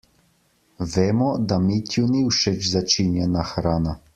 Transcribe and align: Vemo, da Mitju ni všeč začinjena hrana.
Vemo, 0.93 1.27
da 1.51 1.57
Mitju 1.67 2.07
ni 2.15 2.25
všeč 2.37 2.73
začinjena 2.75 3.49
hrana. 3.55 3.99